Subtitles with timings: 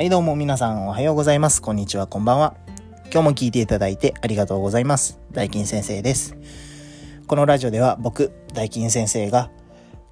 [0.00, 1.60] はい、どうも皆さんおはようございます。
[1.60, 2.56] こんにちは、こんばんは。
[3.12, 5.20] 今日も聞いていただいてありがとうございます。
[5.30, 6.38] 大金先生です。
[7.26, 9.50] このラジオでは僕、大金先生が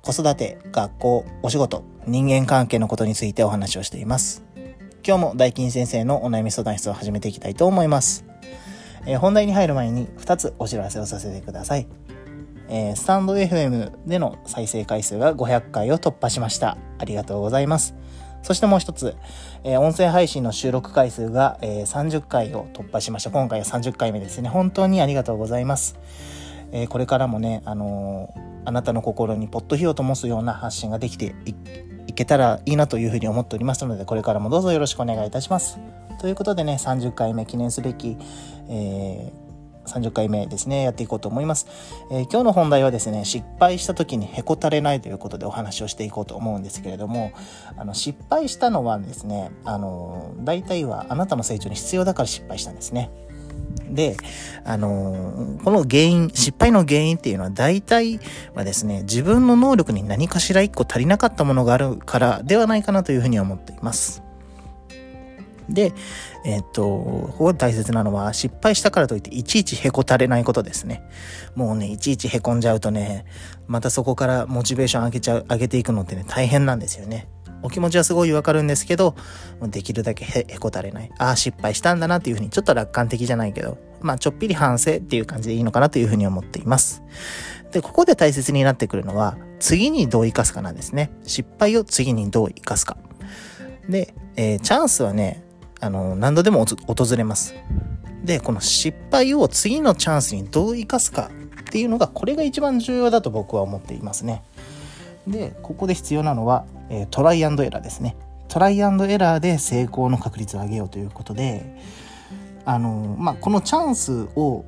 [0.03, 4.45] 子育て、学校、お仕事、人間関係のことについてお話をしています。
[5.07, 8.27] 今日も大金先生のお悩み相談室を始めていきたいと思います。
[9.07, 11.89] えー本題に入る前に2つお知らせをさせてください。
[12.69, 16.77] えースタンド FM での再生回数が500回を突破しました。
[16.99, 17.95] ありがとうございます。
[18.43, 19.17] そしてもう一つ、
[19.65, 23.31] えー音声配信の収録回数が、えー30回を突破しました。
[23.31, 24.49] 今回は30回目ですね。
[24.49, 25.99] 本当にありがとうございます。
[26.73, 31.35] えーこれからもね、あのーあなたの心にポッと火を灯すような発信ができて
[32.07, 35.79] いけたらいいなというふうに思っておりますので、これからもどうぞよろしくお願いいたします。
[36.21, 38.19] ということでね、30回目記念すべき、
[38.69, 39.48] えー
[39.89, 41.67] 30回目ですね、やっていこうと思います。
[42.11, 47.33] えー今日の本題はですね、失敗した時にへこたれないということでお話をしていこうと思うんですけれども、
[47.77, 53.11] あの、失敗したのはですね、あの、大体はあなたの成長に必要だから失敗したんですね。
[53.91, 54.17] で、
[54.65, 58.21] あのこの原因、失敗の原因っていうのは大体
[58.55, 64.28] はですね、自分の能力に何かしら一個足りなかったものがあるからではないかなというふうに思っています。
[65.69, 65.93] で、
[66.45, 71.03] えっと、ここで大切なのは、失敗したからといって、いちいちへこたれないことですね。
[71.55, 73.27] もうね、いちいちへこんじゃうとね、
[73.67, 77.29] またそこからモチベーション上げちゃう、上げていくのってね、大変なんですよね。
[77.63, 79.17] お気持ちはすごいわかるんですけど、
[79.63, 81.11] できるだけへこたれない。
[81.19, 87.03] ああ、失敗したんだなっていうふうに、ちょっと楽観的じゃないけど、まあ、ちょっぴり反省っていう感じでいいのかなというふうに思っています。
[87.73, 91.11] で、ここで大切になってくるのは、次にどう生かすかなんですね。
[91.25, 92.97] 失敗を次にどう生かすか。
[93.89, 95.43] で、えーチャンスはね、
[95.81, 97.55] あの、何度でも訪れます。
[98.25, 104.43] で、この失敗を次のチャンスにどう生かすかっていうのが、これが一番重要だと僕は思っていますね。
[105.27, 108.17] で、ここで必要なのは、えトライアンドエラーですね。
[108.49, 111.77] トライアンドエラーで成功の確率を上げようということで、
[112.65, 114.65] あの、まあ、このチャンスを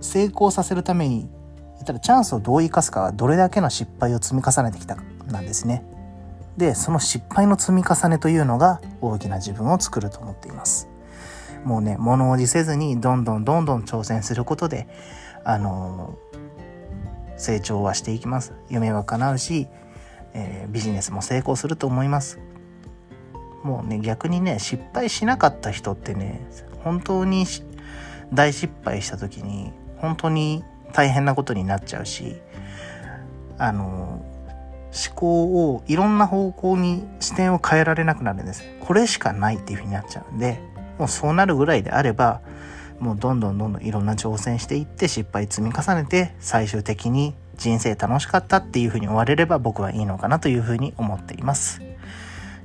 [0.00, 1.28] 成功させるために、
[1.74, 5.84] 言ったらチャンスをどう生かすかはどれだけの失敗を積み重ねてきたかなんですね。
[6.56, 10.88] で、その失敗の積み重ねというのが大きな自分を作ると思っています。
[11.64, 14.86] もうね、物おじせずにどんどんどんどん挑戦することで、
[15.44, 16.16] あの
[17.36, 18.52] 成長はしていきます。
[18.68, 19.68] 夢は叶うし、
[20.34, 22.38] えービジネスも成功すると思います。
[23.62, 26.46] もうね、逆にね、失敗しなかった人ってね、
[26.82, 27.46] 本当に
[28.32, 32.36] 大失敗した時に、本当に大変なことになっちゃうし、
[33.58, 34.24] あの
[34.94, 38.64] 思考をいろんな方向に視点を変えられなくなるんです。
[38.80, 40.60] これしかないっていう風になっちゃうんで、
[40.98, 42.40] もうそうなるぐらいであれば、
[43.00, 51.82] もうどんどんどんどんいろんな挑戦していって失敗積み重ねて最終的に人生楽しかったっていう風に終われれば僕はいいのかなという風に思っています。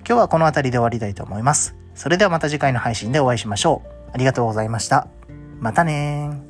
[0.07, 1.75] 今日はこの辺りで終わりたいと思います。
[1.95, 4.11] それではまた次回の配信でお会いしましょう。
[4.13, 5.07] ありがとうございました。
[5.59, 6.48] またねー。